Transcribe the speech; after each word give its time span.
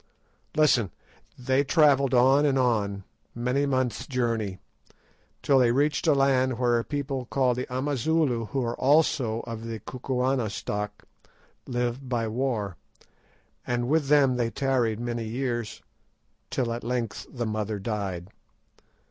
"Listen. 0.57 0.89
They 1.37 1.63
travelled 1.63 2.15
on 2.15 2.43
and 2.43 2.57
on, 2.57 3.03
many 3.35 3.67
months' 3.67 4.07
journey, 4.07 4.57
till 5.43 5.59
they 5.59 5.71
reached 5.71 6.07
a 6.07 6.13
land 6.15 6.57
where 6.57 6.79
a 6.79 6.83
people 6.83 7.25
called 7.25 7.57
the 7.57 7.71
Amazulu, 7.71 8.45
who 8.45 8.67
also 8.67 9.41
are 9.45 9.53
of 9.53 9.63
the 9.65 9.79
Kukuana 9.79 10.49
stock, 10.49 11.03
live 11.67 12.09
by 12.09 12.27
war, 12.27 12.77
and 13.67 13.87
with 13.87 14.07
them 14.07 14.37
they 14.37 14.49
tarried 14.49 14.99
many 14.99 15.25
years, 15.25 15.83
till 16.49 16.73
at 16.73 16.83
length 16.83 17.27
the 17.31 17.45
mother 17.45 17.77
died. 17.77 18.29